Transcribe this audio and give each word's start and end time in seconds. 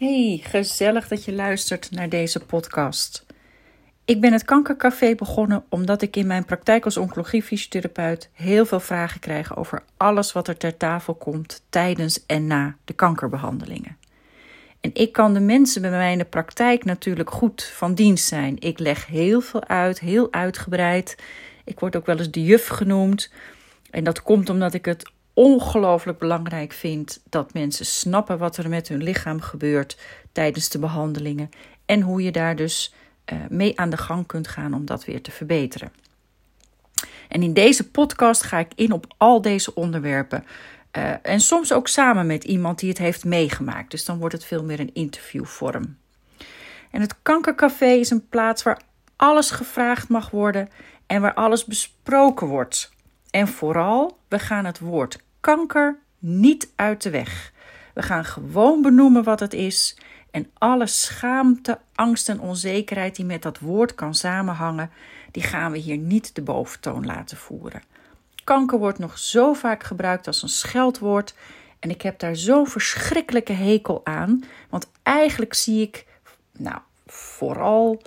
Hey, 0.00 0.40
gezellig 0.42 1.08
dat 1.08 1.24
je 1.24 1.32
luistert 1.32 1.90
naar 1.90 2.08
deze 2.08 2.40
podcast. 2.40 3.26
Ik 4.04 4.20
ben 4.20 4.32
het 4.32 4.44
Kankercafé 4.44 5.14
begonnen 5.14 5.64
omdat 5.68 6.02
ik 6.02 6.16
in 6.16 6.26
mijn 6.26 6.44
praktijk 6.44 6.84
als 6.84 6.96
oncologie-fysiotherapeut 6.96 8.30
heel 8.32 8.66
veel 8.66 8.80
vragen 8.80 9.20
krijg 9.20 9.56
over 9.56 9.82
alles 9.96 10.32
wat 10.32 10.48
er 10.48 10.56
ter 10.56 10.76
tafel 10.76 11.14
komt 11.14 11.62
tijdens 11.68 12.26
en 12.26 12.46
na 12.46 12.76
de 12.84 12.92
kankerbehandelingen. 12.92 13.96
En 14.80 14.90
ik 14.94 15.12
kan 15.12 15.34
de 15.34 15.40
mensen 15.40 15.82
bij 15.82 15.90
mij 15.90 16.12
in 16.12 16.18
de 16.18 16.24
praktijk 16.24 16.84
natuurlijk 16.84 17.30
goed 17.30 17.62
van 17.62 17.94
dienst 17.94 18.26
zijn. 18.26 18.56
Ik 18.60 18.78
leg 18.78 19.06
heel 19.06 19.40
veel 19.40 19.64
uit, 19.64 20.00
heel 20.00 20.32
uitgebreid. 20.32 21.16
Ik 21.64 21.80
word 21.80 21.96
ook 21.96 22.06
wel 22.06 22.18
eens 22.18 22.30
de 22.30 22.44
juf 22.44 22.66
genoemd. 22.66 23.32
En 23.90 24.04
dat 24.04 24.22
komt 24.22 24.48
omdat 24.48 24.74
ik 24.74 24.84
het 24.84 25.10
ongelooflijk 25.40 26.18
belangrijk 26.18 26.72
vind 26.72 27.20
dat 27.28 27.52
mensen 27.52 27.86
snappen 27.86 28.38
wat 28.38 28.56
er 28.56 28.68
met 28.68 28.88
hun 28.88 29.02
lichaam 29.02 29.40
gebeurt 29.40 29.98
tijdens 30.32 30.68
de 30.68 30.78
behandelingen 30.78 31.50
en 31.86 32.00
hoe 32.00 32.22
je 32.22 32.32
daar 32.32 32.56
dus 32.56 32.94
uh, 33.32 33.38
mee 33.48 33.78
aan 33.78 33.90
de 33.90 33.96
gang 33.96 34.26
kunt 34.26 34.48
gaan 34.48 34.74
om 34.74 34.84
dat 34.84 35.04
weer 35.04 35.22
te 35.22 35.30
verbeteren. 35.30 35.92
En 37.28 37.42
in 37.42 37.52
deze 37.52 37.90
podcast 37.90 38.42
ga 38.42 38.58
ik 38.58 38.72
in 38.74 38.92
op 38.92 39.14
al 39.16 39.40
deze 39.40 39.74
onderwerpen. 39.74 40.44
Uh, 40.98 41.12
en 41.22 41.40
soms 41.40 41.72
ook 41.72 41.88
samen 41.88 42.26
met 42.26 42.44
iemand 42.44 42.78
die 42.78 42.88
het 42.88 42.98
heeft 42.98 43.24
meegemaakt. 43.24 43.90
Dus 43.90 44.04
dan 44.04 44.18
wordt 44.18 44.34
het 44.34 44.44
veel 44.44 44.64
meer 44.64 44.80
een 44.80 44.94
interviewvorm. 44.94 45.96
En 46.90 47.00
het 47.00 47.14
Kankercafé 47.22 47.90
is 47.90 48.10
een 48.10 48.28
plaats 48.28 48.62
waar 48.62 48.80
alles 49.16 49.50
gevraagd 49.50 50.08
mag 50.08 50.30
worden 50.30 50.68
en 51.06 51.20
waar 51.20 51.34
alles 51.34 51.64
besproken 51.64 52.46
wordt. 52.46 52.92
En 53.30 53.48
vooral, 53.48 54.18
we 54.28 54.38
gaan 54.38 54.64
het 54.64 54.78
woord 54.78 55.18
kanker 55.40 55.98
niet 56.18 56.72
uit 56.76 57.02
de 57.02 57.10
weg. 57.10 57.52
We 57.94 58.02
gaan 58.02 58.24
gewoon 58.24 58.82
benoemen 58.82 59.24
wat 59.24 59.40
het 59.40 59.52
is 59.52 59.96
en 60.30 60.50
alle 60.58 60.86
schaamte, 60.86 61.78
angst 61.94 62.28
en 62.28 62.40
onzekerheid 62.40 63.16
die 63.16 63.24
met 63.24 63.42
dat 63.42 63.58
woord 63.58 63.94
kan 63.94 64.14
samenhangen, 64.14 64.90
die 65.30 65.42
gaan 65.42 65.72
we 65.72 65.78
hier 65.78 65.96
niet 65.96 66.34
de 66.34 66.42
boventoon 66.42 67.06
laten 67.06 67.36
voeren. 67.36 67.82
Kanker 68.44 68.78
wordt 68.78 68.98
nog 68.98 69.18
zo 69.18 69.52
vaak 69.52 69.82
gebruikt 69.82 70.26
als 70.26 70.42
een 70.42 70.48
scheldwoord 70.48 71.34
en 71.78 71.90
ik 71.90 72.02
heb 72.02 72.18
daar 72.18 72.36
zo'n 72.36 72.66
verschrikkelijke 72.66 73.52
hekel 73.52 74.00
aan, 74.04 74.44
want 74.68 74.90
eigenlijk 75.02 75.54
zie 75.54 75.82
ik, 75.82 76.06
nou, 76.52 76.78
vooral 77.06 78.02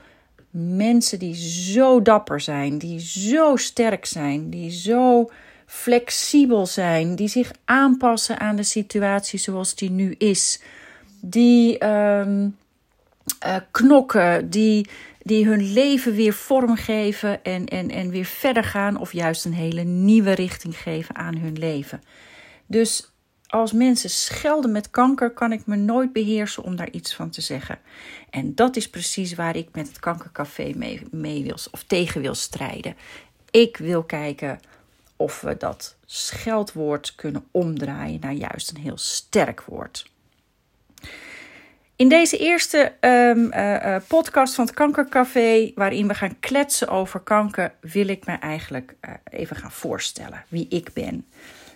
mensen 0.49 1.19
die 1.19 1.35
zo 1.73 2.01
dapper 2.01 2.41
zijn, 2.41 2.77
die 2.77 2.99
zo 2.99 3.55
sterk 3.55 4.05
zijn, 4.05 4.49
die 4.49 4.71
zo 4.71 5.29
flexibel 5.73 6.65
zijn, 6.65 7.15
die 7.15 7.27
zich 7.27 7.51
aanpassen 7.65 8.39
aan 8.39 8.55
de 8.55 8.63
situatie 8.63 9.39
zoals 9.39 9.75
die 9.75 9.89
nu 9.89 10.15
is, 10.17 10.61
die 11.21 11.85
um, 11.85 12.57
uh, 13.45 13.55
knokken, 13.71 14.49
die, 14.49 14.89
die 15.21 15.45
hun 15.45 15.73
leven 15.73 16.13
weer 16.15 16.33
vormgeven 16.33 17.43
en, 17.43 17.65
en, 17.65 17.89
en 17.89 18.09
weer 18.09 18.25
verder 18.25 18.63
gaan, 18.63 18.97
of 18.97 19.13
juist 19.13 19.45
een 19.45 19.53
hele 19.53 19.83
nieuwe 19.83 20.31
richting 20.31 20.77
geven 20.77 21.15
aan 21.15 21.37
hun 21.37 21.57
leven. 21.57 22.01
Dus 22.65 23.11
als 23.47 23.71
mensen 23.71 24.09
schelden 24.09 24.71
met 24.71 24.89
kanker, 24.89 25.31
kan 25.31 25.51
ik 25.51 25.65
me 25.65 25.75
nooit 25.75 26.13
beheersen 26.13 26.63
om 26.63 26.75
daar 26.75 26.91
iets 26.91 27.15
van 27.15 27.29
te 27.29 27.41
zeggen. 27.41 27.79
En 28.29 28.55
dat 28.55 28.75
is 28.75 28.89
precies 28.89 29.35
waar 29.35 29.55
ik 29.55 29.69
met 29.71 29.87
het 29.87 29.99
Kankercafé 29.99 30.71
mee, 30.75 31.01
mee 31.11 31.43
wil 31.43 31.57
of 31.71 31.83
tegen 31.83 32.21
wil 32.21 32.35
strijden. 32.35 32.95
Ik 33.51 33.77
wil 33.77 34.03
kijken 34.03 34.59
of 35.23 35.41
we 35.41 35.57
dat 35.57 35.95
scheldwoord 36.05 37.15
kunnen 37.15 37.45
omdraaien 37.51 38.19
naar 38.21 38.33
juist 38.33 38.69
een 38.69 38.81
heel 38.81 38.97
sterk 38.97 39.61
woord. 39.61 40.11
In 41.95 42.09
deze 42.09 42.37
eerste 42.37 42.93
um, 43.01 43.51
uh, 43.53 43.95
podcast 44.07 44.55
van 44.55 44.65
het 44.65 44.73
Kankercafé, 44.73 45.71
waarin 45.75 46.07
we 46.07 46.13
gaan 46.13 46.39
kletsen 46.39 46.87
over 46.87 47.19
kanker, 47.19 47.73
wil 47.81 48.07
ik 48.07 48.25
me 48.25 48.33
eigenlijk 48.33 48.95
uh, 49.01 49.13
even 49.29 49.55
gaan 49.55 49.71
voorstellen 49.71 50.45
wie 50.47 50.67
ik 50.69 50.93
ben. 50.93 51.25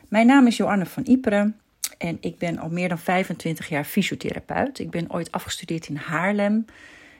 Mijn 0.07 0.27
naam 0.27 0.47
is 0.47 0.57
Joanne 0.57 0.85
van 0.85 1.05
Iperen 1.05 1.59
en 1.97 2.17
ik 2.21 2.37
ben 2.37 2.57
al 2.57 2.69
meer 2.69 2.89
dan 2.89 2.99
25 2.99 3.69
jaar 3.69 3.83
fysiotherapeut. 3.83 4.79
Ik 4.79 4.89
ben 4.89 5.13
ooit 5.13 5.31
afgestudeerd 5.31 5.87
in 5.87 5.95
Haarlem. 5.95 6.65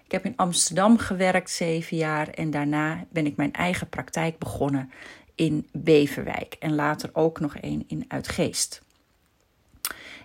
Ik 0.06 0.12
heb 0.12 0.26
in 0.26 0.36
Amsterdam 0.36 0.98
gewerkt 0.98 1.50
zeven 1.50 1.98
jaar 1.98 2.30
en 2.30 2.52
daarna 2.52 3.06
ben 3.10 3.26
ik 3.26 3.36
mijn 3.36 3.54
eigen 3.54 3.90
praktijk 3.90 4.38
begonnen 4.38 4.92
in 5.38 5.68
Beverwijk 5.72 6.56
en 6.60 6.76
later 6.76 7.10
ook 7.14 7.40
nog 7.40 7.56
één 7.56 7.84
in 7.88 8.06
Uitgeest. 8.08 8.82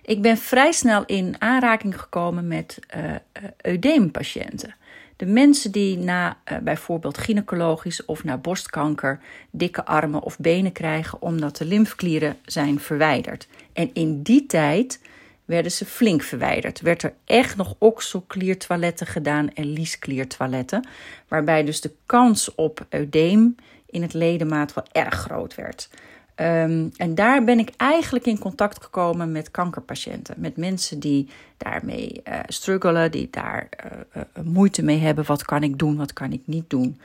Ik 0.01 0.21
ben 0.21 0.37
vrij 0.37 0.71
snel 0.71 1.05
in 1.05 1.35
aanraking 1.39 1.99
gekomen 1.99 2.47
met 2.47 2.79
uh, 2.95 3.15
eudeempatiënten. 3.61 4.75
De 5.15 5.25
mensen 5.25 5.71
die 5.71 5.97
na 5.97 6.37
uh, 6.51 6.57
bijvoorbeeld 6.57 7.17
gynaecologisch 7.17 8.05
of 8.05 8.23
na 8.23 8.37
borstkanker 8.37 9.19
dikke 9.51 9.85
armen 9.85 10.21
of 10.21 10.39
benen 10.39 10.71
krijgen 10.71 11.21
omdat 11.21 11.57
de 11.57 11.65
lymfeklieren 11.65 12.37
zijn 12.45 12.79
verwijderd. 12.79 13.47
En 13.73 13.89
in 13.93 14.21
die 14.21 14.45
tijd 14.45 14.99
werden 15.45 15.71
ze 15.71 15.85
flink 15.85 16.21
verwijderd. 16.21 16.81
Werd 16.81 17.03
er 17.03 17.13
echt 17.25 17.55
nog 17.55 17.75
okselkliertoiletten 17.77 19.07
gedaan 19.07 19.53
en 19.53 19.65
lieskliertoiletten, 19.65 20.87
waarbij 21.27 21.63
dus 21.63 21.81
de 21.81 21.91
kans 22.05 22.55
op 22.55 22.85
eudeem 22.89 23.55
in 23.93 24.01
het 24.01 24.13
ledemaat 24.13 24.73
wel 24.73 24.85
erg 24.91 25.13
groot 25.13 25.55
werd. 25.55 25.89
Um, 26.35 26.91
en 26.95 27.15
daar 27.15 27.43
ben 27.43 27.59
ik 27.59 27.69
eigenlijk 27.77 28.25
in 28.25 28.39
contact 28.39 28.83
gekomen 28.83 29.31
met 29.31 29.51
kankerpatiënten. 29.51 30.35
Met 30.37 30.57
mensen 30.57 30.99
die 30.99 31.29
daarmee 31.57 32.21
uh, 32.27 32.39
struggelen, 32.47 33.11
die 33.11 33.27
daar 33.31 33.69
uh, 33.85 33.91
uh, 34.15 34.43
moeite 34.43 34.83
mee 34.83 34.97
hebben. 34.97 35.25
Wat 35.25 35.45
kan 35.45 35.63
ik 35.63 35.79
doen, 35.79 35.97
wat 35.97 36.13
kan 36.13 36.31
ik 36.31 36.41
niet 36.45 36.69
doen? 36.69 36.99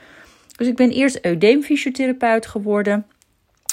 Dus 0.55 0.67
ik 0.67 0.75
ben 0.75 0.89
eerst 0.89 1.25
eudeemfysiotherapeut 1.25 2.45
geworden. 2.45 3.05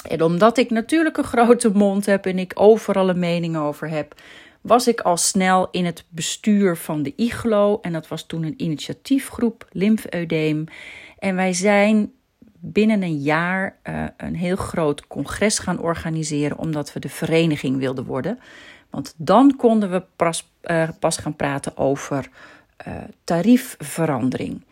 En 0.09 0.21
omdat 0.21 0.57
ik 0.57 0.69
natuurlijk 0.69 1.17
een 1.17 1.23
grote 1.23 1.69
mond 1.69 2.05
heb 2.05 2.25
en 2.25 2.39
ik 2.39 2.51
overal 2.55 3.09
een 3.09 3.19
mening 3.19 3.57
over 3.57 3.89
heb, 3.89 4.15
was 4.61 4.87
ik 4.87 5.01
al 5.01 5.17
snel 5.17 5.67
in 5.71 5.85
het 5.85 6.03
bestuur 6.09 6.77
van 6.77 7.03
de 7.03 7.13
IGLO. 7.15 7.79
En 7.81 7.93
dat 7.93 8.07
was 8.07 8.25
toen 8.25 8.43
een 8.43 8.61
initiatiefgroep, 8.61 9.67
Lymfeudeem. 9.71 10.65
En 11.19 11.35
wij 11.35 11.53
zijn 11.53 12.11
binnen 12.71 13.03
een 13.03 13.17
jaar 13.17 13.77
uh, 13.83 14.03
een 14.17 14.35
heel 14.35 14.55
groot 14.55 15.07
congres 15.07 15.59
gaan 15.59 15.79
organiseren, 15.79 16.57
omdat 16.57 16.93
we 16.93 16.99
de 16.99 17.09
vereniging 17.09 17.77
wilden 17.77 18.05
worden. 18.05 18.39
Want 18.89 19.13
dan 19.17 19.55
konden 19.55 19.91
we 19.91 20.03
pas, 20.15 20.51
uh, 20.63 20.89
pas 20.99 21.17
gaan 21.17 21.35
praten 21.35 21.77
over 21.77 22.29
uh, 22.87 22.93
tariefverandering. 23.23 24.65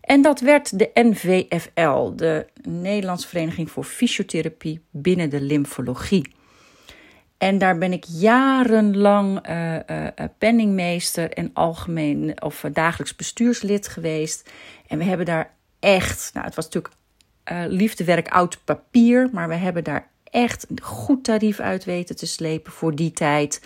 En 0.00 0.22
dat 0.22 0.40
werd 0.40 0.78
de 0.78 0.90
NVFL, 0.94 2.14
de 2.14 2.46
Nederlandse 2.62 3.28
Vereniging 3.28 3.70
voor 3.70 3.84
Fysiotherapie 3.84 4.80
binnen 4.90 5.30
de 5.30 5.40
lymfologie. 5.40 6.32
En 7.38 7.58
daar 7.58 7.78
ben 7.78 7.92
ik 7.92 8.04
jarenlang 8.04 9.40
penningmeester 10.38 11.30
en 11.30 11.50
algemeen 11.52 12.42
of 12.42 12.64
dagelijks 12.72 13.16
bestuurslid 13.16 13.88
geweest. 13.88 14.50
En 14.86 14.98
we 14.98 15.04
hebben 15.04 15.26
daar 15.26 15.54
echt, 15.80 16.30
nou, 16.34 16.46
het 16.46 16.54
was 16.54 16.64
natuurlijk 16.64 16.94
uh, 17.52 17.64
liefdewerk 17.68 18.28
oud 18.28 18.58
papier. 18.64 19.28
Maar 19.32 19.48
we 19.48 19.54
hebben 19.54 19.84
daar 19.84 20.08
echt 20.30 20.66
een 20.70 20.82
goed 20.82 21.24
tarief 21.24 21.60
uit 21.60 21.84
weten 21.84 22.16
te 22.16 22.26
slepen 22.26 22.72
voor 22.72 22.94
die 22.94 23.12
tijd. 23.12 23.62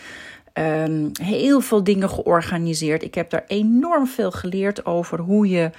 Um, 0.54 1.10
heel 1.22 1.60
veel 1.60 1.84
dingen 1.84 2.10
georganiseerd. 2.10 3.02
Ik 3.02 3.14
heb 3.14 3.30
daar 3.30 3.44
enorm 3.46 4.06
veel 4.06 4.30
geleerd 4.30 4.86
over 4.86 5.18
hoe 5.18 5.48
je 5.48 5.70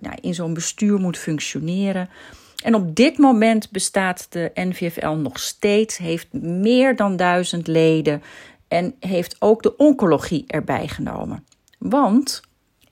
nou, 0.00 0.16
in 0.20 0.34
zo'n 0.34 0.54
bestuur 0.54 0.98
moet 0.98 1.18
functioneren. 1.18 2.08
En 2.64 2.74
op 2.74 2.94
dit 2.94 3.18
moment 3.18 3.70
bestaat 3.70 4.26
de 4.30 4.50
NVFL 4.54 5.08
nog 5.08 5.38
steeds, 5.38 5.96
heeft 5.96 6.32
meer 6.32 6.96
dan 6.96 7.16
duizend 7.16 7.66
leden 7.66 8.22
en 8.68 8.94
heeft 9.00 9.36
ook 9.38 9.62
de 9.62 9.76
oncologie 9.76 10.44
erbij 10.46 10.88
genomen. 10.88 11.44
Want 11.78 12.42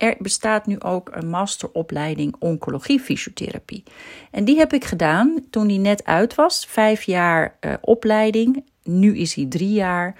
er 0.02 0.16
bestaat 0.18 0.66
nu 0.66 0.80
ook 0.80 1.10
een 1.12 1.28
masteropleiding 1.28 2.36
oncologie 2.38 3.00
fysiotherapie. 3.00 3.82
En 4.30 4.44
die 4.44 4.58
heb 4.58 4.72
ik 4.72 4.84
gedaan 4.84 5.44
toen 5.50 5.66
die 5.66 5.78
net 5.78 6.04
uit 6.04 6.34
was. 6.34 6.66
Vijf 6.66 7.02
jaar 7.02 7.56
uh, 7.60 7.74
opleiding. 7.80 8.64
Nu 8.82 9.16
is 9.16 9.34
hij 9.34 9.46
drie 9.48 9.72
jaar. 9.72 10.14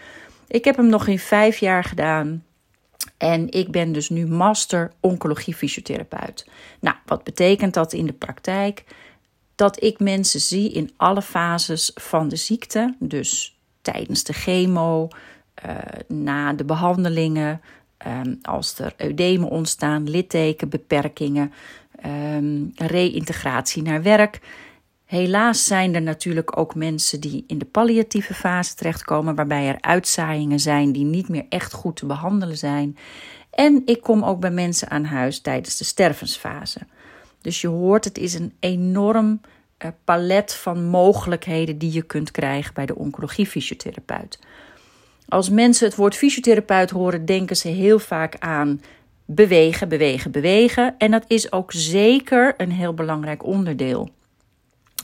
Ik 0.48 0.64
heb 0.64 0.76
hem 0.76 0.86
nog 0.86 1.06
in 1.06 1.18
vijf 1.18 1.58
jaar 1.58 1.84
gedaan. 1.84 2.44
En 3.16 3.50
ik 3.50 3.70
ben 3.70 3.92
dus 3.92 4.08
nu 4.08 4.26
master 4.26 4.92
oncologie 5.00 5.54
fysiotherapeut. 5.54 6.46
Nou, 6.80 6.96
wat 7.06 7.24
betekent 7.24 7.74
dat 7.74 7.92
in 7.92 8.06
de 8.06 8.12
praktijk? 8.12 8.84
Dat 9.54 9.82
ik 9.82 9.98
mensen 9.98 10.40
zie 10.40 10.72
in 10.72 10.90
alle 10.96 11.22
fases 11.22 11.90
van 11.94 12.28
de 12.28 12.36
ziekte. 12.36 12.94
Dus 12.98 13.58
tijdens 13.80 14.24
de 14.24 14.32
chemo, 14.32 15.08
uh, 15.66 15.76
na 16.08 16.52
de 16.52 16.64
behandelingen, 16.64 17.60
Um, 18.06 18.38
als 18.42 18.78
er 18.78 18.94
eudemen 18.96 19.48
ontstaan, 19.48 20.10
littekenbeperkingen, 20.10 21.52
um, 22.06 22.72
reïntegratie 22.74 23.82
naar 23.82 24.02
werk. 24.02 24.40
Helaas 25.04 25.64
zijn 25.64 25.94
er 25.94 26.02
natuurlijk 26.02 26.58
ook 26.58 26.74
mensen 26.74 27.20
die 27.20 27.44
in 27.46 27.58
de 27.58 27.64
palliatieve 27.64 28.34
fase 28.34 28.74
terechtkomen, 28.74 29.34
waarbij 29.34 29.68
er 29.68 29.80
uitzaaiingen 29.80 30.60
zijn 30.60 30.92
die 30.92 31.04
niet 31.04 31.28
meer 31.28 31.44
echt 31.48 31.72
goed 31.72 31.96
te 31.96 32.06
behandelen 32.06 32.58
zijn. 32.58 32.96
En 33.50 33.82
ik 33.84 34.00
kom 34.00 34.24
ook 34.24 34.40
bij 34.40 34.50
mensen 34.50 34.90
aan 34.90 35.04
huis 35.04 35.40
tijdens 35.40 35.76
de 35.76 35.84
stervensfase. 35.84 36.80
Dus 37.40 37.60
je 37.60 37.68
hoort, 37.68 38.04
het 38.04 38.18
is 38.18 38.34
een 38.34 38.52
enorm 38.60 39.40
uh, 39.78 39.90
palet 40.04 40.54
van 40.54 40.84
mogelijkheden 40.84 41.78
die 41.78 41.92
je 41.92 42.02
kunt 42.02 42.30
krijgen 42.30 42.74
bij 42.74 42.86
de 42.86 42.96
oncologie-fysiotherapeut. 42.96 44.38
Als 45.32 45.50
mensen 45.50 45.86
het 45.86 45.96
woord 45.96 46.16
fysiotherapeut 46.16 46.90
horen, 46.90 47.24
denken 47.24 47.56
ze 47.56 47.68
heel 47.68 47.98
vaak 47.98 48.36
aan 48.38 48.80
bewegen, 49.24 49.88
bewegen, 49.88 50.30
bewegen. 50.30 50.94
En 50.98 51.10
dat 51.10 51.24
is 51.26 51.52
ook 51.52 51.72
zeker 51.72 52.54
een 52.56 52.70
heel 52.70 52.94
belangrijk 52.94 53.44
onderdeel. 53.44 54.10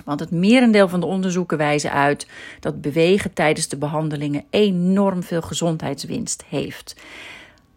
Want 0.04 0.20
het 0.20 0.30
merendeel 0.30 0.88
van 0.88 1.00
de 1.00 1.06
onderzoeken 1.06 1.58
wijzen 1.58 1.92
uit 1.92 2.26
dat 2.60 2.80
bewegen 2.80 3.32
tijdens 3.32 3.69
de 3.69 3.76
behandelingen 3.76 4.44
enorm 4.50 5.22
veel 5.22 5.42
gezondheidswinst 5.42 6.44
heeft. 6.48 6.96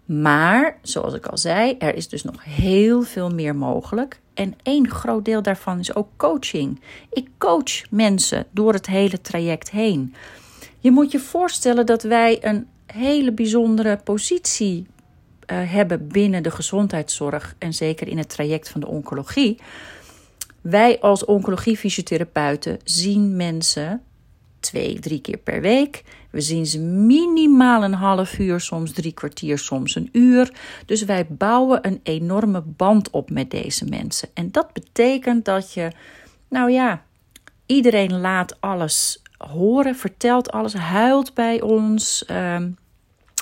Maar, 0.06 0.78
zoals 0.82 1.14
ik 1.14 1.26
al 1.26 1.38
zei, 1.38 1.76
er 1.80 1.96
is 1.96 2.10
dus 2.10 2.24
nog 2.24 2.44
heel 2.44 3.02
veel 3.02 3.30
meer 3.30 3.56
mogelijk. 3.56 4.20
En 4.34 4.54
één 4.64 4.90
groot 4.90 5.26
deel 5.26 5.42
daarvan 5.42 5.80
is 5.80 5.96
ook 5.96 6.10
coaching. 6.18 6.82
Ik 7.10 7.28
coach 7.38 7.90
mensen 7.90 8.46
door 8.52 8.74
het 8.74 8.88
hele 8.88 9.22
traject 9.22 9.72
heen. 9.72 10.16
Je 10.82 10.92
moet 10.92 11.12
je 11.12 11.20
voorstellen 11.20 11.86
dat 11.86 12.04
wij 12.04 12.46
een 12.46 12.68
hele 12.86 13.32
bijzondere 13.32 13.98
positie 14.04 14.88
uh, 15.52 15.72
hebben 15.72 16.08
binnen 16.08 16.44
de 16.44 16.52
gezondheidszorg 16.52 17.56
en 17.58 17.74
zeker 17.74 18.08
in 18.08 18.18
het 18.18 18.30
traject 18.30 18.70
van 18.70 18.82
de 18.82 18.88
oncologie. 18.88 19.60
Wij 20.62 21.00
als 21.00 21.26
oncologiefysiotherapeuten 21.26 22.80
zien 22.84 23.36
mensen 23.36 24.02
twee, 24.60 25.00
drie 25.00 25.22
keer 25.22 25.38
per 25.38 25.62
week. 25.62 26.04
We 26.32 26.42
zien 26.42 26.66
ze 26.66 26.80
minimaal 26.80 27.84
een 27.84 27.94
half 27.94 28.40
uur, 28.40 28.60
soms 28.60 28.92
drie 28.92 29.14
kwartier, 29.14 29.58
soms 29.58 29.96
een 29.96 30.10
uur. 30.12 30.54
Dus 30.86 31.04
wij 31.04 31.26
bouwen 31.28 31.88
een 31.88 32.00
enorme 32.04 32.62
band 32.62 33.10
op 33.10 33.30
met 33.30 33.52
deze 33.52 33.86
mensen. 33.86 34.30
En 34.34 34.52
dat 34.52 34.74
betekent 34.74 35.46
dat 35.46 35.74
je, 35.74 35.92
nou 36.50 36.72
ja, 36.72 37.06
iedereen 37.66 38.20
laat 38.20 38.58
alles 38.60 39.22
horen, 39.48 39.96
vertelt 39.96 40.52
alles, 40.52 40.74
huilt 40.74 41.34
bij 41.34 41.62
ons. 41.62 42.24
Uh, 42.32 42.58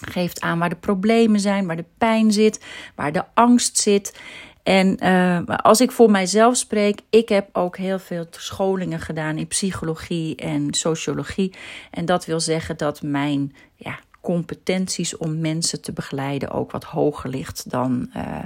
geeft 0.01 0.41
aan 0.41 0.59
waar 0.59 0.69
de 0.69 0.75
problemen 0.75 1.39
zijn, 1.39 1.67
waar 1.67 1.75
de 1.75 1.85
pijn 1.97 2.31
zit, 2.31 2.65
waar 2.95 3.11
de 3.11 3.23
angst 3.33 3.77
zit. 3.77 4.19
En 4.63 4.97
uh, 5.03 5.39
als 5.45 5.81
ik 5.81 5.91
voor 5.91 6.11
mijzelf 6.11 6.57
spreek, 6.57 7.01
ik 7.09 7.29
heb 7.29 7.49
ook 7.51 7.77
heel 7.77 7.99
veel 7.99 8.25
scholingen 8.29 8.99
gedaan 8.99 9.37
in 9.37 9.47
psychologie 9.47 10.35
en 10.35 10.73
sociologie. 10.73 11.53
En 11.91 12.05
dat 12.05 12.25
wil 12.25 12.39
zeggen 12.39 12.77
dat 12.77 13.01
mijn 13.01 13.55
ja, 13.75 13.99
competenties 14.21 15.17
om 15.17 15.39
mensen 15.39 15.81
te 15.81 15.91
begeleiden 15.91 16.51
ook 16.51 16.71
wat 16.71 16.83
hoger 16.83 17.29
ligt 17.29 17.69
dan 17.69 18.09
uh, 18.15 18.37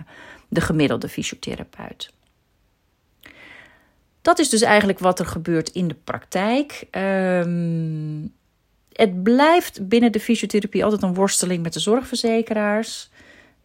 de 0.47 0.61
gemiddelde 0.61 1.09
fysiotherapeut. 1.09 2.13
Dat 4.23 4.39
is 4.39 4.49
dus 4.49 4.61
eigenlijk 4.61 4.99
wat 4.99 5.19
er 5.19 5.25
gebeurt 5.25 5.69
in 5.69 5.87
de 5.87 5.95
praktijk. 6.03 6.87
Um, 6.91 8.33
het 8.93 9.23
blijft 9.23 9.87
binnen 9.87 10.11
de 10.11 10.19
fysiotherapie 10.19 10.83
altijd 10.83 11.03
een 11.03 11.13
worsteling 11.13 11.63
met 11.63 11.73
de 11.73 11.79
zorgverzekeraars. 11.79 13.09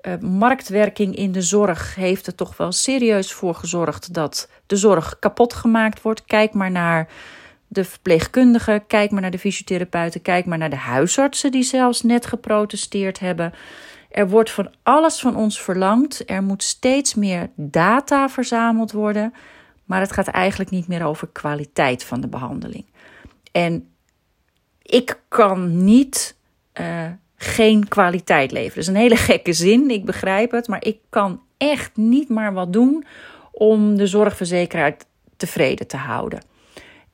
Uh, 0.03 0.13
marktwerking 0.21 1.17
in 1.17 1.33
de 1.33 1.43
zorg 1.43 1.95
heeft 1.95 2.27
er 2.27 2.35
toch 2.35 2.57
wel 2.57 2.73
serieus 2.73 3.33
voor 3.33 3.55
gezorgd 3.55 4.15
dat 4.15 4.51
de 4.67 4.77
zorg 4.77 5.19
kapot 5.19 5.55
gemaakt 5.55 6.03
wordt. 6.03 6.25
Kijk 6.25 6.53
maar 6.53 6.71
naar 6.71 7.09
de 7.69 7.85
verpleegkundigen, 7.85 8.87
kijk 8.87 9.11
maar 9.11 9.21
naar 9.21 9.31
de 9.31 9.39
fysiotherapeuten, 9.39 10.23
kijk 10.23 10.47
maar 10.47 10.59
naar 10.59 10.71
de 10.71 10.77
huisartsen 10.77 11.51
die 11.51 11.63
zelfs 11.63 12.03
net 12.03 12.27
geprotesteerd 12.27 13.19
hebben. 13.19 13.53
Er 14.11 14.29
wordt 14.29 14.51
van 14.51 14.71
alles 14.83 15.21
van 15.21 15.37
ons 15.37 15.63
verlangd. 15.63 16.23
Er 16.31 16.43
moet 16.43 16.63
steeds 16.63 17.15
meer 17.15 17.51
data 17.55 18.29
verzameld 18.29 18.93
worden. 18.93 19.33
Maar 19.89 20.01
het 20.01 20.13
gaat 20.13 20.27
eigenlijk 20.27 20.71
niet 20.71 20.89
meer 20.89 21.05
over 21.05 21.29
kwaliteit 21.33 22.05
van 22.05 22.21
de 22.21 22.29
behandeling. 22.29 22.85
En 23.53 23.89
ik 24.83 25.21
kan 25.29 25.85
niet 25.85 26.37
uh, 26.81 27.05
geen 27.37 27.89
kwaliteit 27.89 28.53
leveren. 28.53 28.75
Dat 28.75 28.83
is 28.83 28.89
een 28.89 29.09
hele 29.09 29.17
gekke 29.33 29.53
zin, 29.53 29.91
ik 29.91 30.05
begrijp 30.05 30.51
het. 30.51 30.69
Maar 30.69 30.85
ik 30.85 30.99
kan 31.09 31.41
echt 31.57 31.97
niet 31.97 32.29
maar 32.29 32.53
wat 32.53 32.73
doen 32.73 33.05
om 33.53 33.97
de 33.97 34.07
zorgverzekeraar 34.07 34.97
tevreden 35.37 35.87
te 35.87 35.97
houden. 35.97 36.41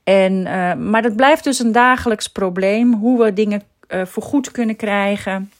En, 0.03 0.33
uh, 0.33 0.73
maar 0.73 1.01
dat 1.01 1.15
blijft 1.15 1.43
dus 1.43 1.59
een 1.59 1.71
dagelijks 1.71 2.27
probleem. 2.27 2.93
Hoe 2.93 3.23
we 3.23 3.33
dingen 3.33 3.61
uh, 3.87 4.05
vergoed 4.05 4.51
kunnen 4.51 4.75
krijgen. 4.75 5.51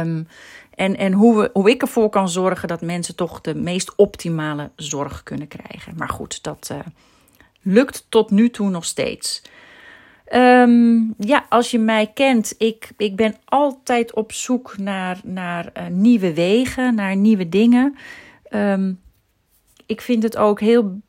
Um, 0.00 0.28
en 0.74 0.96
en 0.96 1.12
hoe, 1.12 1.40
we, 1.40 1.50
hoe 1.52 1.70
ik 1.70 1.82
ervoor 1.82 2.08
kan 2.08 2.28
zorgen 2.28 2.68
dat 2.68 2.80
mensen 2.80 3.16
toch 3.16 3.40
de 3.40 3.54
meest 3.54 3.94
optimale 3.96 4.70
zorg 4.76 5.22
kunnen 5.22 5.48
krijgen. 5.48 5.94
Maar 5.96 6.08
goed, 6.08 6.42
dat 6.42 6.68
uh, 6.72 6.78
lukt 7.62 8.06
tot 8.08 8.30
nu 8.30 8.50
toe 8.50 8.70
nog 8.70 8.84
steeds. 8.84 9.42
Um, 10.34 11.14
ja, 11.18 11.46
als 11.48 11.70
je 11.70 11.78
mij 11.78 12.10
kent, 12.14 12.54
ik, 12.58 12.90
ik 12.96 13.16
ben 13.16 13.36
altijd 13.44 14.14
op 14.14 14.32
zoek 14.32 14.78
naar, 14.78 15.20
naar 15.24 15.70
uh, 15.76 15.86
nieuwe 15.86 16.34
wegen, 16.34 16.94
naar 16.94 17.16
nieuwe 17.16 17.48
dingen. 17.48 17.96
Um, 18.50 19.00
ik 19.86 20.00
vind 20.00 20.22
het 20.22 20.36
ook 20.36 20.60
heel, 20.60 21.00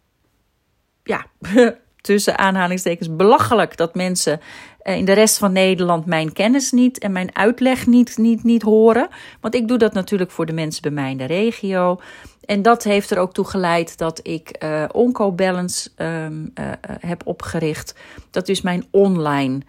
ja, 1.03 1.25
tussen 2.03 2.37
aanhalingstekens 2.37 3.15
belachelijk 3.15 3.77
dat 3.77 3.95
mensen 3.95 4.39
uh, 4.83 4.95
in 4.97 5.05
de 5.05 5.13
rest 5.13 5.37
van 5.37 5.51
Nederland 5.51 6.05
mijn 6.05 6.33
kennis 6.33 6.71
niet 6.71 6.99
en 6.99 7.11
mijn 7.11 7.35
uitleg 7.35 7.87
niet, 7.87 8.17
niet, 8.17 8.43
niet 8.43 8.61
horen. 8.61 9.07
Want 9.41 9.55
ik 9.55 9.67
doe 9.67 9.77
dat 9.77 9.93
natuurlijk 9.93 10.31
voor 10.31 10.45
de 10.45 10.53
mensen 10.53 10.81
bij 10.81 10.91
mij 10.91 11.11
in 11.11 11.17
de 11.17 11.25
regio. 11.25 11.99
En 12.45 12.61
dat 12.61 12.83
heeft 12.83 13.11
er 13.11 13.17
ook 13.17 13.33
toe 13.33 13.45
geleid 13.45 13.97
dat 13.97 14.19
ik 14.23 14.63
uh, 14.63 14.83
OncoBalance 14.91 15.89
um, 15.97 16.51
uh, 16.59 16.71
heb 16.99 17.21
opgericht. 17.25 17.95
Dat 18.29 18.47
is 18.47 18.61
mijn 18.61 18.85
online 18.91 19.61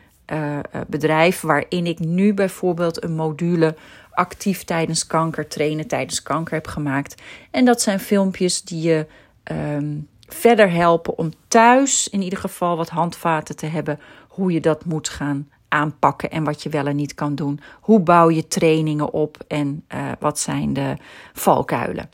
bedrijf, 0.86 1.40
waarin 1.40 1.86
ik 1.86 1.98
nu 1.98 2.34
bijvoorbeeld 2.34 3.04
een 3.04 3.14
module 3.14 3.74
actief 4.10 4.64
tijdens 4.64 5.06
kanker, 5.06 5.48
trainen 5.48 5.86
tijdens 5.86 6.22
kanker 6.22 6.54
heb 6.54 6.66
gemaakt. 6.66 7.22
En 7.50 7.64
dat 7.64 7.82
zijn 7.82 8.00
filmpjes 8.00 8.62
die 8.62 8.82
je 8.82 9.06
um, 9.52 10.08
verder 10.28 10.70
helpen 10.70 11.18
om 11.18 11.30
thuis 11.48 12.08
in 12.08 12.22
ieder 12.22 12.38
geval 12.38 12.76
wat 12.76 12.88
handvaten 12.88 13.56
te 13.56 13.66
hebben 13.66 14.00
hoe 14.28 14.52
je 14.52 14.60
dat 14.60 14.84
moet 14.84 15.08
gaan 15.08 15.48
aanpakken 15.68 16.30
en 16.30 16.44
wat 16.44 16.62
je 16.62 16.68
wel 16.68 16.86
en 16.86 16.96
niet 16.96 17.14
kan 17.14 17.34
doen. 17.34 17.60
Hoe 17.80 18.00
bouw 18.00 18.30
je 18.30 18.48
trainingen 18.48 19.12
op 19.12 19.36
en 19.48 19.84
wat 20.18 20.38
zijn 20.38 20.72
de 20.72 20.96
valkuilen. 21.32 22.10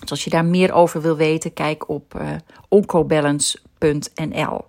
Dus 0.00 0.10
als 0.10 0.24
je 0.24 0.30
daar 0.30 0.44
meer 0.44 0.72
over 0.72 1.00
wil 1.00 1.16
weten, 1.16 1.52
kijk 1.52 1.88
op 1.88 2.14
uh, 2.20 2.28
oncobalance.nl. 2.68 4.64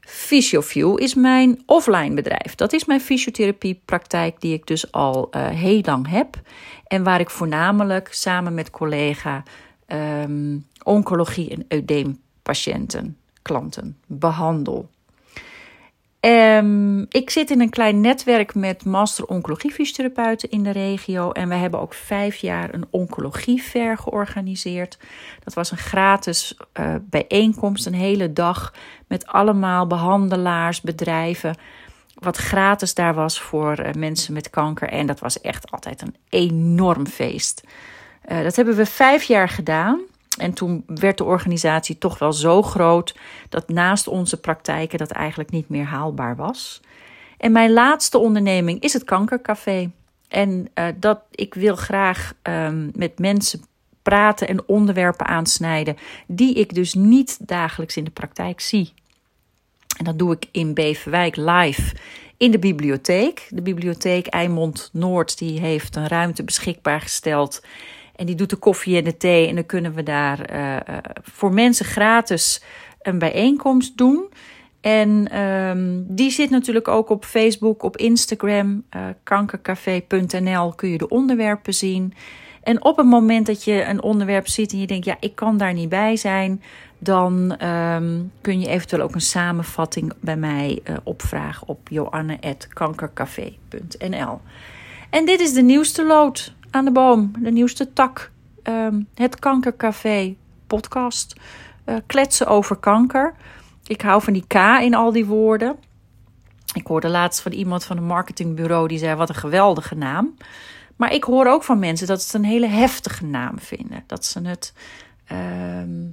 Physioview 0.00 1.00
is 1.00 1.14
mijn 1.14 1.62
offline 1.66 2.14
bedrijf. 2.14 2.54
Dat 2.54 2.72
is 2.72 2.84
mijn 2.84 3.00
fysiotherapiepraktijk 3.00 4.40
die 4.40 4.52
ik 4.52 4.66
dus 4.66 4.92
al 4.92 5.28
uh, 5.30 5.46
heel 5.46 5.80
lang 5.84 6.08
heb. 6.08 6.40
En 6.86 7.02
waar 7.02 7.20
ik 7.20 7.30
voornamelijk 7.30 8.08
samen 8.12 8.54
met 8.54 8.70
collega 8.70 9.42
um, 10.22 10.66
oncologie 10.88 11.50
en 11.50 11.64
eudeempatiënten, 11.68 13.16
klanten 13.42 13.96
behandel. 14.06 14.88
Um, 16.20 17.06
ik 17.08 17.30
zit 17.30 17.50
in 17.50 17.60
een 17.60 17.70
klein 17.70 18.00
netwerk 18.00 18.54
met 18.54 18.84
master 18.84 19.24
oncologiefysiotherapeuten 19.26 20.50
in 20.50 20.62
de 20.62 20.70
regio. 20.70 21.32
En 21.32 21.48
we 21.48 21.54
hebben 21.54 21.80
ook 21.80 21.94
vijf 21.94 22.36
jaar 22.36 22.74
een 22.74 22.86
oncologiefair 22.90 23.98
georganiseerd. 23.98 24.98
Dat 25.44 25.54
was 25.54 25.70
een 25.70 25.78
gratis 25.78 26.56
uh, 26.80 26.94
bijeenkomst, 27.02 27.86
een 27.86 27.94
hele 27.94 28.32
dag 28.32 28.74
met 29.06 29.26
allemaal 29.26 29.86
behandelaars, 29.86 30.80
bedrijven. 30.80 31.56
Wat 32.14 32.36
gratis 32.36 32.94
daar 32.94 33.14
was 33.14 33.40
voor 33.40 33.80
uh, 33.80 33.92
mensen 33.92 34.32
met 34.32 34.50
kanker. 34.50 34.88
En 34.88 35.06
dat 35.06 35.20
was 35.20 35.40
echt 35.40 35.70
altijd 35.70 36.02
een 36.02 36.14
enorm 36.28 37.06
feest. 37.06 37.62
Uh, 38.28 38.42
dat 38.42 38.56
hebben 38.56 38.76
we 38.76 38.86
vijf 38.86 39.22
jaar 39.22 39.48
gedaan. 39.48 40.00
En 40.38 40.52
toen 40.52 40.84
werd 40.86 41.18
de 41.18 41.24
organisatie 41.24 41.98
toch 41.98 42.18
wel 42.18 42.32
zo 42.32 42.62
groot 42.62 43.16
dat 43.48 43.68
naast 43.68 44.08
onze 44.08 44.40
praktijken 44.40 44.98
dat 44.98 45.10
eigenlijk 45.10 45.50
niet 45.50 45.68
meer 45.68 45.84
haalbaar 45.84 46.36
was. 46.36 46.80
En 47.38 47.52
mijn 47.52 47.72
laatste 47.72 48.18
onderneming 48.18 48.80
is 48.80 48.92
het 48.92 49.04
Kankercafé. 49.04 49.90
En 50.28 50.68
uh, 50.74 50.86
dat 50.96 51.20
ik 51.30 51.54
wil 51.54 51.76
graag 51.76 52.32
um, 52.42 52.90
met 52.94 53.18
mensen 53.18 53.60
praten 54.02 54.48
en 54.48 54.68
onderwerpen 54.68 55.26
aansnijden 55.26 55.96
die 56.26 56.54
ik 56.54 56.74
dus 56.74 56.94
niet 56.94 57.48
dagelijks 57.48 57.96
in 57.96 58.04
de 58.04 58.10
praktijk 58.10 58.60
zie. 58.60 58.92
En 59.98 60.04
dat 60.04 60.18
doe 60.18 60.32
ik 60.32 60.48
in 60.50 60.74
Beverwijk 60.74 61.36
live 61.36 61.94
in 62.36 62.50
de 62.50 62.58
bibliotheek. 62.58 63.46
De 63.50 63.62
bibliotheek 63.62 64.26
Eimond 64.26 64.90
Noord 64.92 65.38
die 65.38 65.60
heeft 65.60 65.96
een 65.96 66.08
ruimte 66.08 66.44
beschikbaar 66.44 67.00
gesteld 67.00 67.62
en 68.18 68.26
die 68.26 68.34
doet 68.34 68.50
de 68.50 68.56
koffie 68.56 68.96
en 68.96 69.04
de 69.04 69.16
thee. 69.16 69.48
En 69.48 69.54
dan 69.54 69.66
kunnen 69.66 69.94
we 69.94 70.02
daar 70.02 70.52
uh, 70.52 70.76
voor 71.22 71.52
mensen 71.52 71.86
gratis 71.86 72.62
een 73.02 73.18
bijeenkomst 73.18 73.96
doen. 73.96 74.28
En 74.80 75.28
ehm, 75.30 76.02
die 76.06 76.30
zit 76.30 76.50
natuurlijk 76.50 76.88
ook 76.88 77.08
op 77.08 77.24
Facebook, 77.24 77.82
op 77.82 77.96
Instagram, 77.96 78.84
uh, 78.96 79.02
kankercafé.nl 79.22 80.72
kun 80.72 80.88
je 80.88 80.98
de 80.98 81.08
onderwerpen 81.08 81.74
zien. 81.74 82.14
En 82.62 82.84
op 82.84 82.96
het 82.96 83.06
moment 83.06 83.46
dat 83.46 83.64
je 83.64 83.84
een 83.84 84.02
onderwerp 84.02 84.48
ziet 84.48 84.72
en 84.72 84.80
je 84.80 84.86
denkt, 84.86 85.04
ja, 85.04 85.16
ik 85.20 85.34
kan 85.34 85.56
daar 85.56 85.72
niet 85.72 85.88
bij 85.88 86.16
zijn, 86.16 86.62
dan 86.98 87.56
ehm, 87.56 88.20
kun 88.40 88.60
je 88.60 88.68
eventueel 88.68 89.02
ook 89.02 89.14
een 89.14 89.20
samenvatting 89.20 90.12
bij 90.20 90.36
mij 90.36 90.82
opvragen 91.02 91.68
op 91.68 91.88
joanne.kankercafé.nl. 91.88 94.40
En 95.10 95.24
dit 95.24 95.40
is 95.40 95.52
de 95.52 95.62
nieuwste 95.62 96.06
lood 96.06 96.56
aan 96.70 96.84
de 96.84 96.92
boom, 96.92 97.32
de 97.38 97.50
nieuwste 97.50 97.92
tak. 97.92 98.30
Um, 98.62 99.08
het 99.14 99.38
Kankercafé 99.38 100.36
podcast. 100.66 101.34
Uh, 101.86 101.96
kletsen 102.06 102.46
over 102.46 102.76
kanker. 102.76 103.34
Ik 103.86 104.00
hou 104.00 104.22
van 104.22 104.32
die 104.32 104.44
K 104.46 104.54
in 104.80 104.94
al 104.94 105.12
die 105.12 105.26
woorden. 105.26 105.76
Ik 106.74 106.86
hoorde 106.86 107.08
laatst 107.08 107.40
van 107.40 107.52
iemand 107.52 107.84
van 107.84 107.96
een 107.96 108.04
marketingbureau 108.04 108.88
die 108.88 108.98
zei: 108.98 109.14
Wat 109.14 109.28
een 109.28 109.34
geweldige 109.34 109.94
naam. 109.94 110.34
Maar 110.96 111.12
ik 111.12 111.24
hoor 111.24 111.46
ook 111.46 111.64
van 111.64 111.78
mensen 111.78 112.06
dat 112.06 112.22
ze 112.22 112.26
het 112.26 112.44
een 112.44 112.50
hele 112.50 112.66
heftige 112.66 113.24
naam 113.24 113.58
vinden. 113.58 114.04
Dat 114.06 114.24
ze 114.24 114.40
het. 114.40 114.72
Uh, 115.32 116.08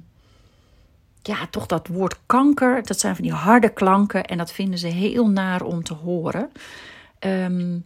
ja, 1.22 1.46
toch 1.50 1.66
dat 1.66 1.86
woord 1.86 2.16
kanker, 2.26 2.86
dat 2.86 3.00
zijn 3.00 3.14
van 3.14 3.24
die 3.24 3.32
harde 3.32 3.68
klanken 3.68 4.24
en 4.24 4.38
dat 4.38 4.52
vinden 4.52 4.78
ze 4.78 4.86
heel 4.86 5.28
naar 5.28 5.62
om 5.62 5.82
te 5.82 5.94
horen. 5.94 6.50
Um, 7.20 7.84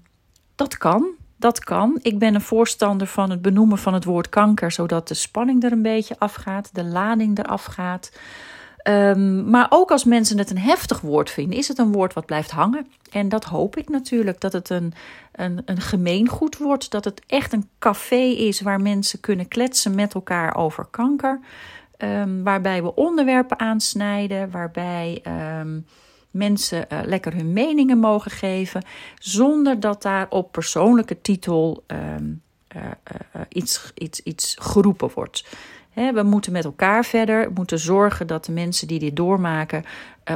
dat 0.55 0.79
kan, 0.79 1.09
dat 1.41 1.59
kan. 1.59 1.99
Ik 2.03 2.19
ben 2.19 2.35
een 2.35 2.41
voorstander 2.41 3.07
van 3.07 3.31
het 3.31 3.43
benoemen 3.43 3.79
van 3.79 3.95
het 3.95 4.05
woord 4.05 4.29
kanker, 4.29 4.73
zodat 4.73 5.09
de 5.09 5.15
spanning 5.15 5.65
er 5.65 5.73
een 5.73 5.83
beetje 5.83 6.19
afgaat, 6.19 6.71
de 6.73 6.85
lading 6.85 7.39
eraf 7.39 7.65
gaat. 7.65 8.13
Um, 8.89 9.51
maar 9.51 9.67
ook 9.69 9.91
als 9.91 10.05
mensen 10.05 10.39
het 10.39 10.51
een 10.51 10.59
heftig 10.59 11.01
woord 11.01 11.31
vinden, 11.31 11.59
is 11.59 11.69
het 11.69 11.79
een 11.79 11.93
woord 11.93 12.15
wat 12.15 12.27
blijft 12.27 12.51
hangen. 12.51 12.87
En 13.11 13.29
dat 13.29 13.45
hoop 13.45 13.77
ik 13.77 13.89
natuurlijk, 13.89 14.41
dat 14.41 14.53
het 14.53 14.71
een, 14.71 14.93
een, 15.33 15.63
een 15.65 15.81
gemeengoed 15.81 16.57
wordt. 16.57 16.91
Dat 16.91 17.05
het 17.05 17.23
echt 17.27 17.53
een 17.53 17.69
café 17.79 18.23
is 18.23 18.61
waar 18.61 18.81
mensen 18.81 19.21
kunnen 19.21 19.49
kletsen 19.49 19.95
met 19.95 20.15
elkaar 20.15 20.57
over 20.57 20.87
kanker. 20.91 21.41
Um, 21.99 22.43
waarbij 22.43 22.83
we 22.83 22.95
onderwerpen 22.95 23.59
aansnijden, 23.59 24.51
waarbij 24.51 25.23
um, 25.61 25.87
mensen 26.31 26.87
uh, 26.93 27.01
lekker 27.05 27.35
hun 27.35 27.53
meningen 27.53 27.99
mogen 27.99 28.31
geven, 28.31 28.83
zonder 29.19 29.81
dat 29.81 30.03
daar 30.03 30.27
op 30.29 30.53
persoonlijke 30.53 31.21
titel 31.21 31.85
um, 31.87 32.43
uh, 32.77 32.83
uh, 33.37 33.43
iets, 33.49 33.93
iets, 33.95 34.23
iets 34.23 34.57
geroepen 34.61 35.11
wordt. 35.15 35.47
we 35.95 36.23
moeten 36.23 36.53
met 36.53 36.65
elkaar 36.65 37.05
verder. 37.05 37.51
Moeten 37.55 37.79
zorgen 37.79 38.27
dat 38.27 38.45
de 38.45 38.53
mensen 38.53 38.87
die 38.89 38.99
dit 38.99 39.17
doormaken 39.17 39.85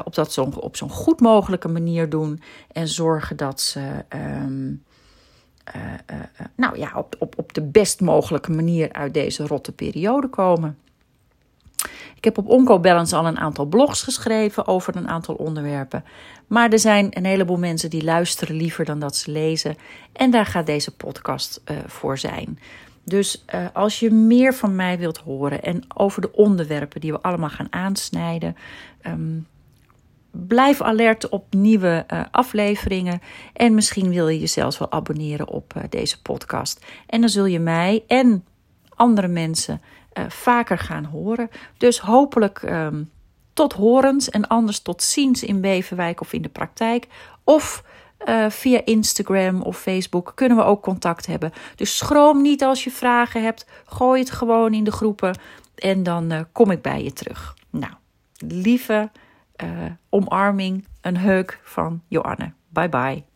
op, 0.04 0.14
dat 0.14 0.32
zo, 0.32 0.42
op 0.60 0.76
zo'n 0.76 0.90
goed 0.90 1.20
mogelijke 1.20 1.68
manier 1.68 2.08
doen. 2.08 2.40
En 2.72 2.88
zorgen 2.88 3.36
dat 3.36 3.60
ze 3.60 4.04
uh, 5.74 6.44
nou 6.56 6.78
ja, 6.78 6.92
op, 6.96 7.16
op, 7.18 7.38
op 7.38 7.54
de 7.54 7.62
best 7.62 8.00
mogelijke 8.00 8.50
manier 8.50 8.92
uit 8.92 9.14
deze 9.14 9.46
rotte 9.46 9.72
periode 9.72 10.28
komen. 10.28 10.78
Ik 12.24 12.34
heb 12.36 12.44
op 12.44 12.52
OncoBalance 12.52 13.16
al 13.16 13.26
een 13.26 13.38
aantal 13.38 13.64
blogs 13.64 14.02
geschreven 14.02 14.66
over 14.66 14.96
een 14.96 15.08
aantal 15.08 15.34
onderwerpen. 15.34 16.04
Maar 16.46 16.72
er 16.72 16.78
zijn 16.78 17.06
een 17.10 17.24
heleboel 17.24 17.56
mensen 17.56 17.90
die 17.90 18.04
luisteren 18.04 18.56
liever 18.56 18.84
dan 18.84 18.98
dat 18.98 19.16
ze 19.16 19.30
lezen. 19.30 19.76
En 20.12 20.30
daar 20.30 20.46
gaat 20.46 20.66
deze 20.66 20.96
podcast 20.96 21.62
uh, 21.70 21.76
voor 21.86 22.18
zijn. 22.18 22.58
Dus 23.04 23.44
uh, 23.54 23.66
als 23.72 24.00
je 24.00 24.10
meer 24.10 24.54
van 24.54 24.76
mij 24.76 24.98
wilt 24.98 25.18
horen 25.18 25.62
en 25.62 25.82
over 25.94 26.20
de 26.20 26.32
onderwerpen 26.32 27.00
die 27.00 27.12
we 27.12 27.20
allemaal 27.20 27.48
gaan 27.48 27.72
aansnijden. 27.72 28.56
Um, 29.06 29.46
blijf 30.30 30.80
alert 30.80 31.28
op 31.28 31.54
nieuwe 31.54 32.04
uh, 32.12 32.20
afleveringen. 32.30 33.20
En 33.52 33.74
misschien 33.74 34.10
wil 34.10 34.28
je 34.28 34.40
je 34.40 34.46
zelfs 34.46 34.78
wel 34.78 34.92
abonneren 34.92 35.48
op 35.48 35.74
deze 35.88 36.22
podcast. 36.22 36.86
En 37.06 37.20
dan 37.20 37.30
zul 37.30 37.46
je 37.46 37.60
mij 37.60 38.04
en 38.06 38.44
andere 38.94 39.28
mensen 39.28 39.80
uh, 40.18 40.24
vaker 40.28 40.78
gaan 40.78 41.04
horen. 41.04 41.50
Dus 41.76 41.98
hopelijk 41.98 42.62
um, 42.62 43.10
tot 43.52 43.72
horens 43.72 44.30
en 44.30 44.48
anders 44.48 44.80
tot 44.80 45.02
ziens 45.02 45.42
in 45.42 45.60
Beverwijk 45.60 46.20
of 46.20 46.32
in 46.32 46.42
de 46.42 46.48
praktijk. 46.48 47.06
Of 47.44 47.84
uh, 48.28 48.50
via 48.50 48.80
Instagram 48.84 49.62
of 49.62 49.78
Facebook 49.78 50.32
kunnen 50.34 50.56
we 50.56 50.64
ook 50.64 50.82
contact 50.82 51.26
hebben. 51.26 51.52
Dus 51.76 51.96
schroom 51.96 52.42
niet 52.42 52.62
als 52.64 52.84
je 52.84 52.90
vragen 52.90 53.42
hebt. 53.42 53.66
Gooi 53.84 54.20
het 54.20 54.30
gewoon 54.30 54.74
in 54.74 54.84
de 54.84 54.92
groepen 54.92 55.38
en 55.74 56.02
dan 56.02 56.32
uh, 56.32 56.40
kom 56.52 56.70
ik 56.70 56.82
bij 56.82 57.04
je 57.04 57.12
terug. 57.12 57.56
Nou, 57.70 57.92
lieve 58.38 59.10
omarming, 60.08 60.86
een 61.00 61.16
heuk 61.16 61.60
van 61.62 62.02
Joanne. 62.08 62.52
Bye 62.68 62.88
bye. 62.88 63.33